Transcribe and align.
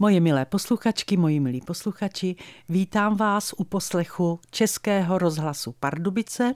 Moje 0.00 0.20
milé 0.20 0.44
posluchačky, 0.44 1.16
moji 1.16 1.40
milí 1.40 1.60
posluchači, 1.60 2.36
vítám 2.68 3.16
vás 3.16 3.54
u 3.56 3.64
poslechu 3.64 4.40
Českého 4.50 5.18
rozhlasu 5.18 5.74
Pardubice 5.80 6.54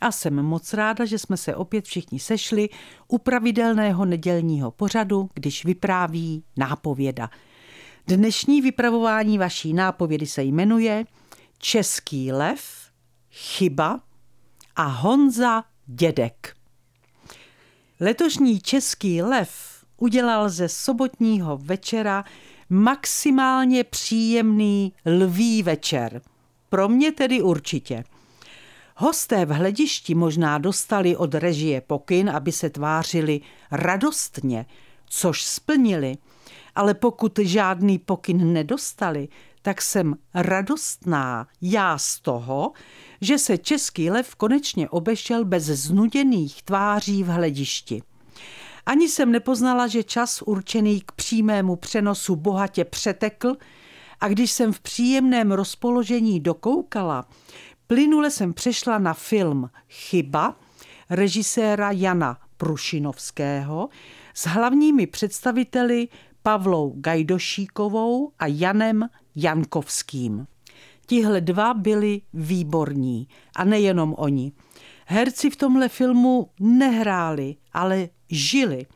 a 0.00 0.12
jsem 0.12 0.34
moc 0.34 0.74
ráda, 0.74 1.04
že 1.04 1.18
jsme 1.18 1.36
se 1.36 1.56
opět 1.56 1.84
všichni 1.84 2.20
sešli 2.20 2.68
u 3.08 3.18
pravidelného 3.18 4.04
nedělního 4.04 4.70
pořadu, 4.70 5.30
když 5.34 5.64
vypráví 5.64 6.44
nápověda. 6.56 7.30
Dnešní 8.06 8.60
vypravování 8.60 9.38
vaší 9.38 9.72
nápovědy 9.72 10.26
se 10.26 10.42
jmenuje 10.42 11.04
Český 11.58 12.32
lev, 12.32 12.90
chyba 13.30 14.00
a 14.76 14.84
Honza 14.84 15.64
Dědek. 15.86 16.56
Letošní 18.00 18.60
Český 18.60 19.22
lev 19.22 19.84
udělal 19.96 20.48
ze 20.48 20.68
sobotního 20.68 21.58
večera 21.58 22.24
maximálně 22.70 23.84
příjemný 23.84 24.92
lví 25.06 25.62
večer. 25.62 26.22
Pro 26.68 26.88
mě 26.88 27.12
tedy 27.12 27.42
určitě. 27.42 28.04
Hosté 28.96 29.46
v 29.46 29.50
hledišti 29.50 30.14
možná 30.14 30.58
dostali 30.58 31.16
od 31.16 31.34
režie 31.34 31.80
pokyn, 31.80 32.30
aby 32.30 32.52
se 32.52 32.70
tvářili 32.70 33.40
radostně, 33.70 34.66
což 35.08 35.44
splnili, 35.44 36.16
ale 36.74 36.94
pokud 36.94 37.38
žádný 37.38 37.98
pokyn 37.98 38.52
nedostali, 38.52 39.28
tak 39.62 39.82
jsem 39.82 40.14
radostná 40.34 41.46
já 41.62 41.98
z 41.98 42.20
toho, 42.20 42.72
že 43.20 43.38
se 43.38 43.58
český 43.58 44.10
lev 44.10 44.34
konečně 44.34 44.88
obešel 44.88 45.44
bez 45.44 45.64
znuděných 45.64 46.62
tváří 46.62 47.22
v 47.22 47.26
hledišti. 47.26 48.02
Ani 48.86 49.08
jsem 49.08 49.32
nepoznala, 49.32 49.86
že 49.86 50.02
čas 50.02 50.42
určený 50.42 51.00
k 51.00 51.12
přímému 51.12 51.76
přenosu 51.76 52.36
bohatě 52.36 52.84
přetekl 52.84 53.56
a 54.20 54.28
když 54.28 54.52
jsem 54.52 54.72
v 54.72 54.80
příjemném 54.80 55.52
rozpoložení 55.52 56.40
dokoukala, 56.40 57.28
plynule 57.86 58.30
jsem 58.30 58.54
přešla 58.54 58.98
na 58.98 59.14
film 59.14 59.70
Chyba 59.88 60.56
režiséra 61.10 61.90
Jana 61.90 62.38
Prušinovského 62.56 63.88
s 64.34 64.46
hlavními 64.46 65.06
představiteli 65.06 66.08
Pavlou 66.42 66.94
Gajdošíkovou 66.96 68.32
a 68.38 68.46
Janem 68.46 69.08
Jankovským. 69.36 70.46
Tihle 71.06 71.40
dva 71.40 71.74
byli 71.74 72.20
výborní 72.34 73.28
a 73.56 73.64
nejenom 73.64 74.14
oni. 74.18 74.52
Herci 75.06 75.50
v 75.50 75.56
tomhle 75.56 75.88
filmu 75.88 76.50
nehráli, 76.60 77.56
ale 77.72 78.08
žili. 78.30 78.86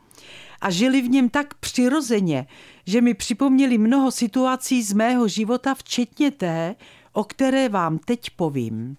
A 0.61 0.71
žili 0.71 1.03
v 1.03 1.09
něm 1.09 1.29
tak 1.29 1.55
přirozeně, 1.55 2.47
že 2.87 3.01
mi 3.01 3.15
připomněli 3.15 3.79
mnoho 3.79 4.11
situací 4.11 4.83
z 4.83 4.93
mého 4.93 5.29
života, 5.29 5.75
včetně 5.75 6.31
té, 6.31 6.75
o 7.13 7.25
které 7.25 7.69
vám 7.69 7.99
teď 7.99 8.31
povím. 8.31 8.97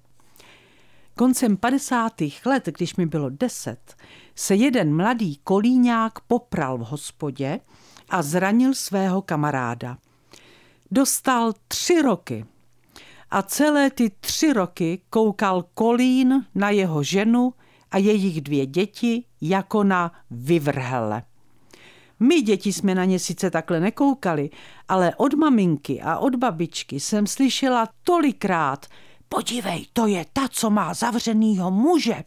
Koncem 1.15 1.57
50. 1.57 2.13
let, 2.45 2.65
když 2.65 2.95
mi 2.95 3.05
bylo 3.05 3.29
deset, 3.29 3.95
se 4.35 4.55
jeden 4.55 4.95
mladý 4.95 5.39
kolíňák 5.43 6.19
popral 6.19 6.77
v 6.77 6.81
hospodě 6.81 7.59
a 8.09 8.21
zranil 8.21 8.73
svého 8.73 9.21
kamaráda. 9.21 9.97
Dostal 10.91 11.53
tři 11.67 12.01
roky 12.01 12.45
a 13.31 13.41
celé 13.41 13.91
ty 13.91 14.11
tři 14.19 14.53
roky 14.53 15.01
koukal 15.09 15.65
Kolín 15.73 16.45
na 16.55 16.69
jeho 16.69 17.03
ženu 17.03 17.53
a 17.91 17.97
jejich 17.97 18.41
dvě 18.41 18.65
děti 18.65 19.23
jako 19.41 19.83
na 19.83 20.11
vyvrhele. 20.31 21.23
My 22.19 22.41
děti 22.41 22.73
jsme 22.73 22.95
na 22.95 23.05
ně 23.05 23.19
sice 23.19 23.51
takhle 23.51 23.79
nekoukali, 23.79 24.49
ale 24.87 25.15
od 25.15 25.33
maminky 25.33 26.01
a 26.01 26.17
od 26.17 26.35
babičky 26.35 26.99
jsem 26.99 27.27
slyšela 27.27 27.87
tolikrát, 28.03 28.85
podívej, 29.29 29.85
to 29.93 30.07
je 30.07 30.25
ta, 30.33 30.47
co 30.51 30.69
má 30.69 30.93
zavřenýho 30.93 31.71
muže, 31.71 32.23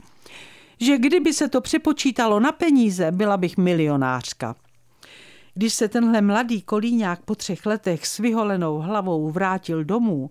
že 0.80 0.98
kdyby 0.98 1.32
se 1.32 1.48
to 1.48 1.60
přepočítalo 1.60 2.40
na 2.40 2.52
peníze, 2.52 3.10
byla 3.10 3.36
bych 3.36 3.56
milionářka. 3.56 4.54
Když 5.54 5.74
se 5.74 5.88
tenhle 5.88 6.20
mladý 6.20 6.62
kolíňák 6.62 7.24
po 7.24 7.34
třech 7.34 7.66
letech 7.66 8.06
s 8.06 8.18
vyholenou 8.18 8.78
hlavou 8.78 9.30
vrátil 9.30 9.84
domů, 9.84 10.30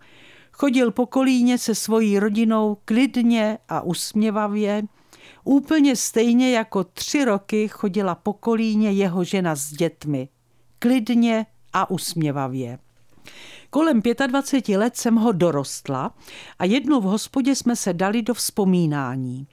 chodil 0.51 0.91
po 0.91 1.05
kolíně 1.05 1.57
se 1.57 1.75
svojí 1.75 2.19
rodinou 2.19 2.77
klidně 2.85 3.57
a 3.69 3.81
usměvavě, 3.81 4.83
Úplně 5.43 5.95
stejně 5.95 6.51
jako 6.51 6.83
tři 6.83 7.25
roky 7.25 7.67
chodila 7.67 8.15
po 8.15 8.33
kolíně 8.33 8.91
jeho 8.91 9.23
žena 9.23 9.55
s 9.55 9.71
dětmi. 9.71 10.29
Klidně 10.79 11.45
a 11.73 11.89
usměvavě. 11.89 12.79
Kolem 13.69 14.01
25 14.27 14.77
let 14.77 14.97
jsem 14.97 15.15
ho 15.15 15.31
dorostla 15.31 16.15
a 16.59 16.65
jednou 16.65 17.01
v 17.01 17.03
hospodě 17.03 17.55
jsme 17.55 17.75
se 17.75 17.93
dali 17.93 18.21
do 18.21 18.33
vzpomínání. 18.33 19.47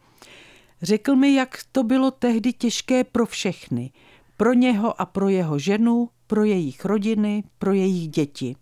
Řekl 0.82 1.16
mi, 1.16 1.34
jak 1.34 1.58
to 1.72 1.82
bylo 1.82 2.10
tehdy 2.10 2.52
těžké 2.52 3.04
pro 3.04 3.26
všechny. 3.26 3.90
Pro 4.36 4.52
něho 4.52 5.00
a 5.00 5.06
pro 5.06 5.28
jeho 5.28 5.58
ženu, 5.58 6.08
pro 6.26 6.44
jejich 6.44 6.84
rodiny, 6.84 7.44
pro 7.58 7.72
jejich 7.72 8.08
děti. 8.08 8.56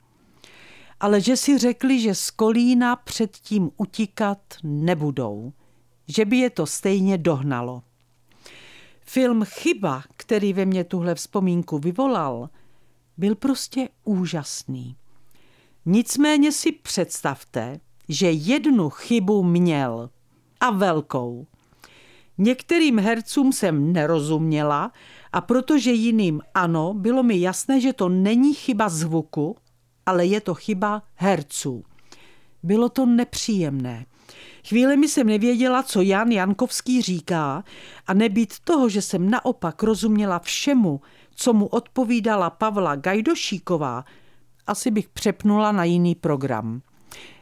Ale 1.01 1.21
že 1.21 1.37
si 1.37 1.59
řekli, 1.59 2.01
že 2.01 2.15
z 2.15 2.31
Kolína 2.31 2.97
předtím 2.97 3.71
utíkat 3.77 4.39
nebudou 4.63 5.53
že 6.09 6.25
by 6.25 6.37
je 6.37 6.51
to 6.51 6.67
stejně 6.67 7.19
dohnalo. 7.19 7.83
Film 9.01 9.45
Chyba, 9.45 10.03
který 10.17 10.53
ve 10.53 10.65
mně 10.65 10.85
tuhle 10.85 11.15
vzpomínku 11.15 11.79
vyvolal, 11.79 12.51
byl 13.17 13.35
prostě 13.35 13.89
úžasný. 14.05 14.97
Nicméně 15.87 16.53
si 16.53 16.73
představte, 16.73 17.81
že 18.09 18.31
jednu 18.31 18.91
chybu 18.91 19.43
měl 19.43 20.11
a 20.61 20.71
velkou. 20.71 21.47
Některým 22.39 22.99
hercům 22.99 23.53
jsem 23.53 23.93
nerozuměla 23.93 24.93
a 25.33 25.41
protože 25.41 25.93
jiným 25.93 26.43
ano, 26.55 26.95
bylo 26.95 27.23
mi 27.23 27.41
jasné, 27.41 27.81
že 27.81 27.93
to 27.93 28.09
není 28.09 28.55
chyba 28.55 28.89
zvuku, 28.89 29.57
ale 30.07 30.27
je 30.27 30.41
to 30.41 30.55
chyba 30.55 31.03
herců. 31.15 31.85
Bylo 32.63 32.89
to 32.89 33.07
nepříjemné. 33.07 34.07
Chvílemi 34.69 35.09
jsem 35.09 35.27
nevěděla, 35.27 35.83
co 35.83 36.01
Jan 36.01 36.31
Jankovský 36.31 37.03
říká 37.03 37.65
a 38.07 38.15
nebýt 38.15 38.55
toho, 38.65 38.89
že 38.89 39.03
jsem 39.03 39.31
naopak 39.31 39.83
rozuměla 39.83 40.39
všemu, 40.39 41.01
co 41.35 41.53
mu 41.53 41.67
odpovídala 41.67 42.51
Pavla 42.51 42.97
Gajdošíková, 42.97 44.05
asi 44.67 44.91
bych 44.91 45.09
přepnula 45.09 45.73
na 45.73 45.85
jiný 45.85 46.15
program. 46.15 46.83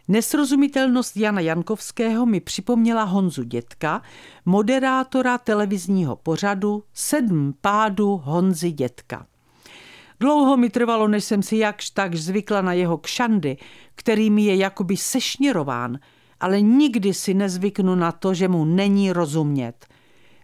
Nesrozumitelnost 0.08 1.16
Jana 1.16 1.40
Jankovského 1.40 2.26
mi 2.26 2.40
připomněla 2.40 3.02
Honzu 3.02 3.42
Dětka, 3.42 4.02
moderátora 4.44 5.38
televizního 5.38 6.16
pořadu 6.16 6.84
Sedm 6.92 7.54
pádů 7.60 8.20
Honzy 8.24 8.72
Dětka. 8.72 9.26
Dlouho 10.20 10.56
mi 10.56 10.70
trvalo, 10.70 11.08
než 11.08 11.24
jsem 11.24 11.42
si 11.42 11.56
jakž 11.56 11.90
tak 11.90 12.14
zvykla 12.14 12.62
na 12.62 12.72
jeho 12.72 12.98
kšandy, 12.98 13.56
kterými 13.94 14.44
je 14.44 14.56
jakoby 14.56 14.96
sešněrován– 14.96 15.98
ale 16.40 16.60
nikdy 16.60 17.14
si 17.14 17.34
nezvyknu 17.34 17.94
na 17.94 18.12
to, 18.12 18.34
že 18.34 18.48
mu 18.48 18.64
není 18.64 19.12
rozumět. 19.12 19.86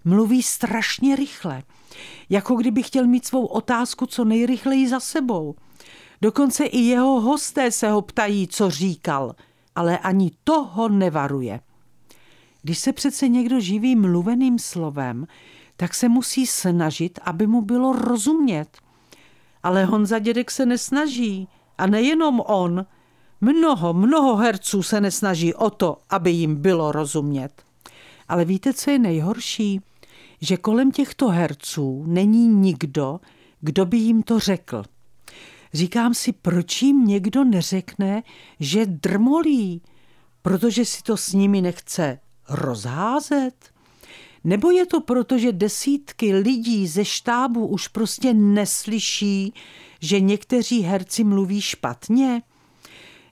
Mluví 0.04 0.42
strašně 0.42 1.16
rychle, 1.16 1.62
jako 2.28 2.54
kdyby 2.54 2.82
chtěl 2.82 3.06
mít 3.06 3.26
svou 3.26 3.46
otázku 3.46 4.06
co 4.06 4.24
nejrychleji 4.24 4.88
za 4.88 5.00
sebou. 5.00 5.54
Dokonce 6.22 6.64
i 6.64 6.78
jeho 6.78 7.20
hosté 7.20 7.70
se 7.70 7.90
ho 7.90 8.02
ptají, 8.02 8.48
co 8.48 8.70
říkal, 8.70 9.34
ale 9.74 9.98
ani 9.98 10.30
toho 10.44 10.88
nevaruje. 10.88 11.60
Když 12.62 12.78
se 12.78 12.92
přece 12.92 13.28
někdo 13.28 13.60
živí 13.60 13.96
mluveným 13.96 14.58
slovem, 14.58 15.26
tak 15.76 15.94
se 15.94 16.08
musí 16.08 16.46
snažit, 16.46 17.18
aby 17.22 17.46
mu 17.46 17.62
bylo 17.62 17.92
rozumět. 17.92 18.78
Ale 19.62 19.84
Honza 19.84 20.18
dědek 20.18 20.50
se 20.50 20.66
nesnaží. 20.66 21.48
A 21.78 21.86
nejenom 21.86 22.40
on– 22.46 22.86
Mnoho, 23.40 23.94
mnoho 23.94 24.36
herců 24.36 24.82
se 24.82 25.00
nesnaží 25.00 25.54
o 25.54 25.70
to, 25.70 25.96
aby 26.10 26.30
jim 26.30 26.56
bylo 26.56 26.92
rozumět. 26.92 27.62
Ale 28.28 28.44
víte, 28.44 28.72
co 28.72 28.90
je 28.90 28.98
nejhorší? 28.98 29.80
Že 30.40 30.56
kolem 30.56 30.90
těchto 30.92 31.28
herců 31.28 32.04
není 32.06 32.48
nikdo, 32.48 33.20
kdo 33.60 33.86
by 33.86 33.96
jim 33.96 34.22
to 34.22 34.38
řekl. 34.38 34.82
Říkám 35.72 36.14
si, 36.14 36.32
proč 36.32 36.82
jim 36.82 37.06
někdo 37.06 37.44
neřekne, 37.44 38.22
že 38.60 38.86
drmolí, 38.86 39.82
protože 40.42 40.84
si 40.84 41.02
to 41.02 41.16
s 41.16 41.32
nimi 41.32 41.60
nechce 41.60 42.18
rozházet? 42.48 43.54
Nebo 44.44 44.70
je 44.70 44.86
to 44.86 45.00
proto, 45.00 45.38
že 45.38 45.52
desítky 45.52 46.34
lidí 46.34 46.86
ze 46.86 47.04
štábu 47.04 47.66
už 47.66 47.88
prostě 47.88 48.34
neslyší, 48.34 49.54
že 50.00 50.20
někteří 50.20 50.80
herci 50.80 51.24
mluví 51.24 51.60
špatně? 51.60 52.42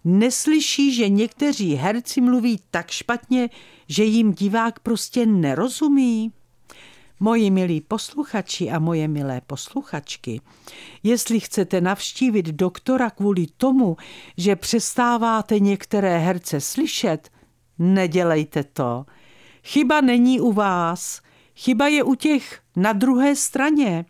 Neslyší, 0.04 0.94
že 0.94 1.08
někteří 1.08 1.74
herci 1.74 2.20
mluví 2.20 2.60
tak 2.70 2.90
špatně, 2.90 3.50
že 3.88 4.04
jim 4.04 4.32
divák 4.32 4.78
prostě 4.78 5.26
nerozumí? 5.26 6.32
Moji 7.20 7.50
milí 7.50 7.80
posluchači 7.80 8.70
a 8.70 8.78
moje 8.78 9.08
milé 9.08 9.40
posluchačky, 9.46 10.40
jestli 11.02 11.40
chcete 11.40 11.80
navštívit 11.80 12.46
doktora 12.46 13.10
kvůli 13.10 13.46
tomu, 13.56 13.96
že 14.36 14.56
přestáváte 14.56 15.60
některé 15.60 16.18
herce 16.18 16.60
slyšet, 16.60 17.30
nedělejte 17.78 18.64
to. 18.64 19.06
Chyba 19.64 20.00
není 20.00 20.40
u 20.40 20.52
vás, 20.52 21.20
chyba 21.56 21.88
je 21.88 22.02
u 22.02 22.14
těch 22.14 22.60
na 22.76 22.92
druhé 22.92 23.36
straně. 23.36 24.04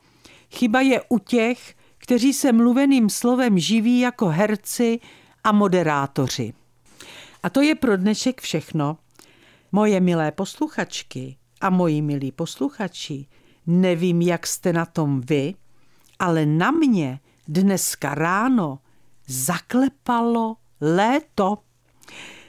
Chyba 0.50 0.80
je 0.80 1.02
u 1.08 1.18
těch, 1.18 1.74
kteří 1.98 2.32
se 2.32 2.52
mluveným 2.52 3.10
slovem 3.10 3.58
živí 3.58 4.00
jako 4.00 4.26
herci 4.26 5.00
a 5.44 5.52
moderátoři. 5.52 6.54
A 7.42 7.50
to 7.50 7.60
je 7.60 7.74
pro 7.74 7.96
dnešek 7.96 8.40
všechno. 8.40 8.96
Moje 9.72 10.00
milé 10.00 10.32
posluchačky 10.32 11.36
a 11.60 11.70
moji 11.70 12.02
milí 12.02 12.32
posluchači, 12.32 13.26
nevím, 13.66 14.22
jak 14.22 14.46
jste 14.46 14.72
na 14.72 14.86
tom 14.86 15.20
vy, 15.20 15.54
ale 16.18 16.46
na 16.46 16.70
mě 16.70 17.20
dneska 17.48 18.14
ráno 18.14 18.78
zaklepalo 19.26 20.56
léto. 20.80 21.58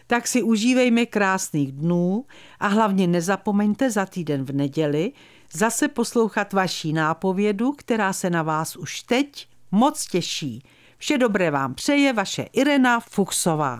Tak 0.08 0.28
si 0.28 0.44
užívejme 0.44 1.06
krásných 1.06 1.72
dnů 1.72 2.26
a 2.60 2.68
hlavně 2.68 3.08
nezapomeňte 3.08 3.92
za 3.92 4.06
týden 4.06 4.46
v 4.46 4.52
neděli 4.52 5.12
zase 5.54 5.88
poslouchat 5.88 6.54
vaší 6.54 6.94
nápovědu, 6.94 7.72
která 7.72 8.14
se 8.14 8.30
na 8.30 8.44
vás 8.44 8.76
už 8.76 9.02
teď 9.02 9.48
moc 9.72 10.06
těší. 10.06 10.64
Vše 11.02 11.18
dobré 11.18 11.52
vám 11.52 11.74
přeje 11.76 12.14
vaše 12.14 12.42
Irena 12.42 13.00
Fuchsová. 13.00 13.78